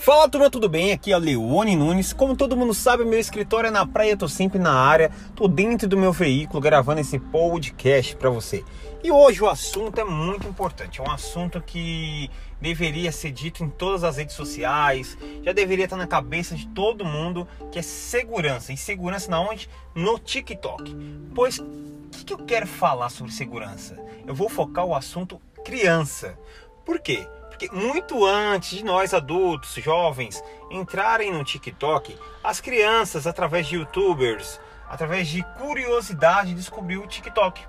[0.00, 0.92] Fala turma, tudo bem?
[0.92, 2.12] Aqui é o Leone Nunes.
[2.12, 5.88] Como todo mundo sabe, meu escritório é na praia, tô sempre na área, tô dentro
[5.88, 8.64] do meu veículo gravando esse podcast para você.
[9.02, 12.30] E hoje o assunto é muito importante, é um assunto que
[12.60, 17.04] deveria ser dito em todas as redes sociais, já deveria estar na cabeça de todo
[17.04, 18.72] mundo, que é segurança.
[18.72, 19.68] E segurança na onde?
[19.96, 20.96] No TikTok.
[21.34, 21.66] Pois o
[22.12, 23.98] que, que eu quero falar sobre segurança?
[24.24, 26.38] Eu vou focar o assunto criança.
[26.86, 27.26] Por quê?
[27.58, 30.40] Porque muito antes de nós adultos, jovens,
[30.70, 37.60] entrarem no TikTok, as crianças, através de youtubers, através de curiosidade, descobriu o TikTok.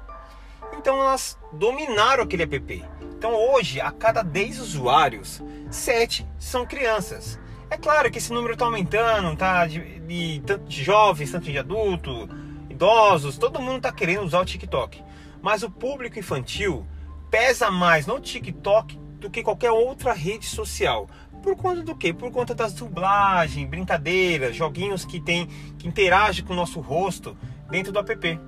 [0.78, 2.86] Então elas dominaram aquele app.
[3.18, 7.40] Então hoje, a cada 10 usuários, 7 são crianças.
[7.68, 9.66] É claro que esse número está aumentando, tá?
[9.66, 12.30] De, de, tanto de jovens, tanto de adulto,
[12.70, 15.04] idosos, todo mundo está querendo usar o TikTok.
[15.42, 16.86] Mas o público infantil
[17.32, 21.08] pesa mais no TikTok do que qualquer outra rede social.
[21.44, 22.14] Por conta do quê?
[22.14, 27.38] Por conta das dublagens, brincadeiras, joguinhos que tem que interagem com o nosso rosto
[27.70, 28.40] dentro do app.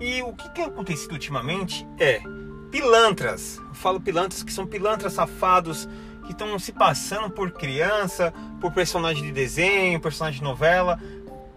[0.00, 2.20] E o que tem acontecido ultimamente é
[2.70, 3.58] pilantras.
[3.58, 5.88] Eu falo pilantras que são pilantras safados
[6.24, 10.98] que estão se passando por criança, por personagem de desenho, personagem de novela,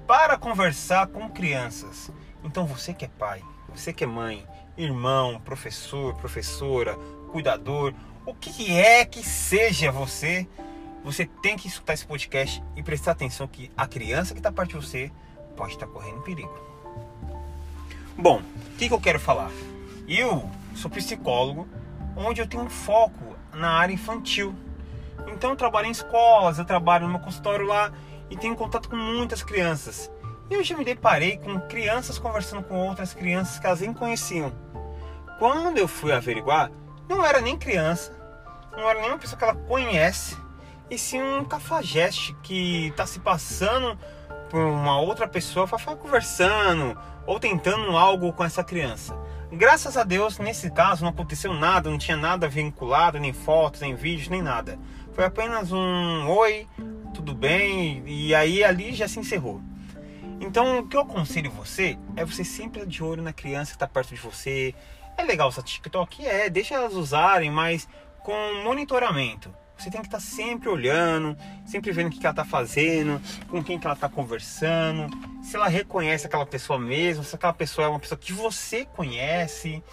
[0.08, 2.12] para conversar com crianças.
[2.44, 3.42] Então você que é pai,
[3.74, 4.46] você que é mãe,
[4.78, 6.96] irmão, professor, professora,
[7.32, 7.94] cuidador,
[8.26, 10.48] o que é que seja você,
[11.04, 14.70] você tem que escutar esse podcast e prestar atenção que a criança que está perto
[14.70, 15.12] de você
[15.56, 16.54] pode estar correndo perigo.
[18.18, 19.52] Bom, o que, que eu quero falar?
[20.08, 21.68] Eu sou psicólogo,
[22.16, 24.56] onde eu tenho um foco na área infantil.
[25.28, 27.92] Então eu trabalho em escolas, eu trabalho no meu consultório lá
[28.30, 30.12] e tenho contato com muitas crianças.
[30.50, 34.52] E eu já me deparei com crianças conversando com outras crianças que elas nem conheciam.
[35.38, 36.72] Quando eu fui averiguar,
[37.08, 38.15] não era nem criança,
[38.78, 40.38] não era nem uma pessoa que ela conhece,
[40.90, 43.98] e sim um cafajeste que está se passando
[44.50, 49.18] por uma outra pessoa para ficar conversando ou tentando algo com essa criança.
[49.52, 53.96] Graças a Deus, nesse caso não aconteceu nada, não tinha nada vinculado, nem fotos, nem
[53.96, 54.78] vídeos, nem nada.
[55.14, 56.68] Foi apenas um oi,
[57.14, 59.62] tudo bem, e aí ali já se encerrou.
[60.42, 63.88] Então, o que eu aconselho você é você sempre de olho na criança que está
[63.88, 64.76] perto de você,
[65.18, 66.26] é legal essa TikTok?
[66.26, 67.88] É, deixa elas usarem, mas
[68.26, 69.54] com monitoramento.
[69.78, 73.78] Você tem que estar sempre olhando, sempre vendo o que ela está fazendo, com quem
[73.78, 75.08] que ela está conversando,
[75.44, 79.84] se ela reconhece aquela pessoa mesmo, se aquela pessoa é uma pessoa que você conhece.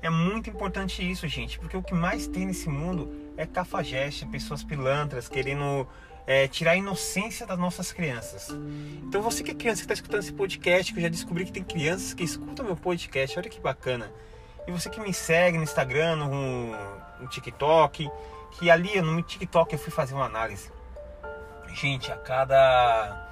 [0.00, 4.64] É muito importante isso, gente, porque o que mais tem nesse mundo é cafajeste, pessoas
[4.64, 5.86] pilantras querendo
[6.26, 8.48] é, tirar a inocência das nossas crianças.
[9.02, 11.52] Então você que é criança que está escutando esse podcast, que eu já descobri que
[11.52, 14.10] tem crianças que escutam meu podcast, olha que bacana.
[14.66, 16.72] E você que me segue no Instagram, no,
[17.20, 18.10] no TikTok,
[18.52, 20.70] que ali no TikTok eu fui fazer uma análise.
[21.74, 23.28] Gente, a cada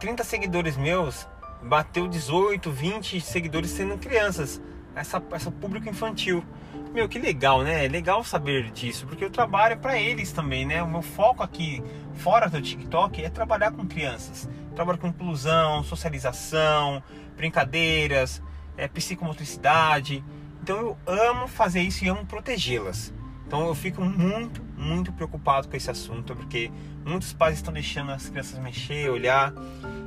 [0.00, 1.28] 30 seguidores meus,
[1.62, 4.60] bateu 18, 20 seguidores sendo crianças.
[4.94, 6.44] Essa, essa público infantil.
[6.92, 7.84] Meu, que legal, né?
[7.84, 10.82] É legal saber disso, porque eu trabalho para eles também, né?
[10.82, 11.82] O meu foco aqui,
[12.14, 14.48] fora do TikTok, é trabalhar com crianças.
[14.74, 17.02] Trabalho com inclusão, socialização,
[17.36, 18.42] brincadeiras,
[18.76, 20.24] é, psicomotricidade.
[20.68, 23.10] Então eu amo fazer isso e amo protegê-las.
[23.46, 26.70] Então eu fico muito, muito preocupado com esse assunto, porque
[27.06, 29.54] muitos pais estão deixando as crianças mexer, olhar.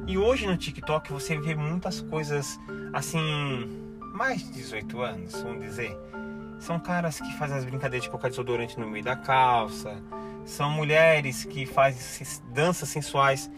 [0.05, 2.59] E hoje no TikTok você vê muitas coisas
[2.93, 5.97] assim, mais de 18 anos, vamos dizer.
[6.59, 9.97] São caras que fazem as brincadeiras de colocar desodorante no meio da calça.
[10.45, 13.49] São mulheres que fazem danças sensuais.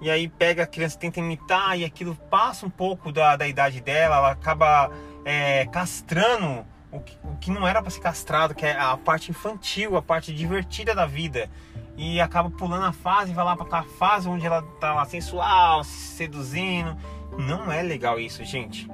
[0.00, 3.80] E aí pega a criança, tenta imitar e aquilo passa um pouco da, da idade
[3.80, 4.90] dela, ela acaba
[5.28, 9.30] é, castrando o que, o que não era para ser castrado, que é a parte
[9.30, 11.50] infantil, a parte divertida da vida.
[11.98, 15.84] E acaba pulando a fase, vai lá para aquela fase onde ela tá lá sensual,
[15.84, 16.96] se seduzindo.
[17.36, 18.88] Não é legal isso, gente.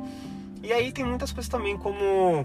[0.61, 2.45] E aí tem muitas coisas também, como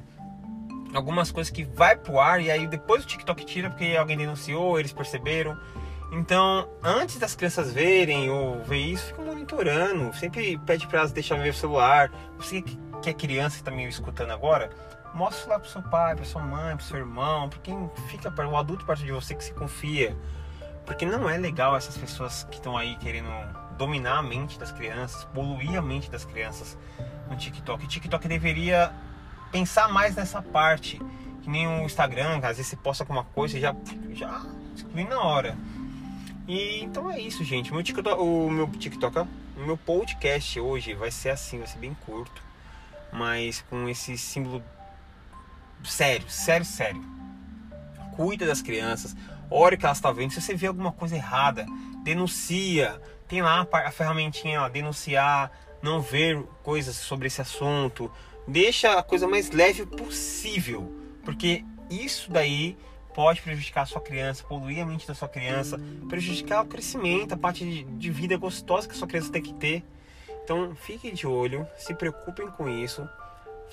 [0.94, 4.80] algumas coisas que vai pro ar e aí depois o TikTok tira porque alguém denunciou,
[4.80, 5.58] eles perceberam.
[6.12, 10.16] Então, antes das crianças verem ou ver isso, fica monitorando.
[10.16, 12.12] Sempre pede para elas deixarem ver o celular.
[12.38, 12.64] Você
[13.02, 14.70] que é criança que está me escutando agora,
[15.14, 18.48] mostre lá para seu pai, para sua mãe, para seu irmão, para quem fica, para
[18.48, 20.16] o adulto perto de você que se confia.
[20.86, 23.30] Porque não é legal essas pessoas que estão aí querendo
[23.78, 26.78] dominar a mente das crianças, poluir a mente das crianças
[27.30, 27.86] no TikTok.
[27.86, 28.92] O TikTok deveria
[29.52, 31.00] pensar mais nessa parte,
[31.42, 33.76] que nem o Instagram, às vezes você posta alguma coisa e já,
[34.14, 35.56] já exclui na hora.
[36.48, 37.72] E então é isso, gente.
[37.72, 39.28] Meu TikTok, o meu TikTok, o
[39.66, 42.49] meu podcast hoje vai ser assim, vai ser bem curto
[43.12, 44.64] mas com esse símbolo
[45.84, 47.04] sério, sério, sério.
[48.16, 49.16] Cuida das crianças,
[49.52, 50.32] Olha o que ela está vendo.
[50.32, 51.66] Se você vê alguma coisa errada,
[52.04, 53.02] denuncia.
[53.28, 55.52] Tem lá a ferramentinha, ó, denunciar,
[55.82, 58.12] não ver coisas sobre esse assunto.
[58.48, 60.92] Deixa a coisa mais leve possível,
[61.24, 62.78] porque isso daí
[63.14, 67.38] pode prejudicar a sua criança, poluir a mente da sua criança, prejudicar o crescimento, a
[67.38, 69.84] parte de vida gostosa que a sua criança tem que ter.
[70.50, 73.08] Então fiquem de olho, se preocupem com isso.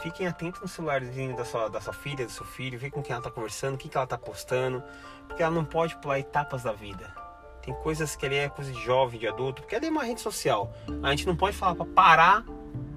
[0.02, 3.12] Fiquem atentos no celularzinho da sua, da sua filha, do seu filho, vê com quem
[3.12, 4.82] ela está conversando, o que, que ela está postando,
[5.26, 7.11] porque ela não pode pular etapas da vida.
[7.62, 10.20] Tem coisas que ele é coisa de jovem, de adulto, porque ele é uma rede
[10.20, 10.70] social.
[11.02, 12.44] A gente não pode falar para parar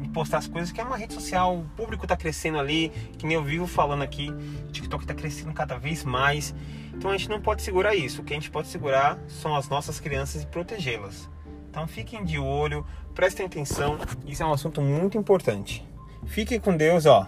[0.01, 3.25] de postar as coisas, que é uma rede social, o público está crescendo ali, que
[3.25, 6.53] nem eu vivo falando aqui, o TikTok está crescendo cada vez mais.
[6.93, 8.21] Então a gente não pode segurar isso.
[8.21, 11.29] O que a gente pode segurar são as nossas crianças e protegê-las.
[11.69, 15.87] Então fiquem de olho, prestem atenção, isso é um assunto muito importante.
[16.25, 17.27] Fiquem com Deus, ó.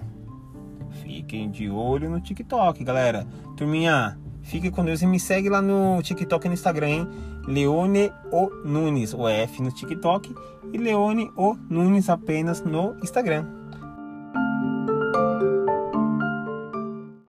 [1.03, 3.27] Fiquem de olho no TikTok, galera.
[3.55, 7.07] Turminha, fiquem com Deus e me segue lá no TikTok e no Instagram, hein?
[7.47, 10.35] Leone O Nunes, o F no TikTok
[10.73, 13.60] e Leone O Nunes apenas no Instagram.